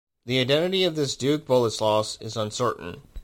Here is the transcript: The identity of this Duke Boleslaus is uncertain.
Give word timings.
The 0.25 0.39
identity 0.39 0.83
of 0.83 0.95
this 0.95 1.15
Duke 1.15 1.45
Boleslaus 1.45 2.19
is 2.23 2.35
uncertain. 2.35 3.03